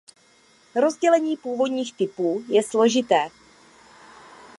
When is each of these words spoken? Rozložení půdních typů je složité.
Rozložení 0.75 1.37
půdních 1.37 1.93
typů 1.93 2.43
je 2.49 2.63
složité. 2.63 3.29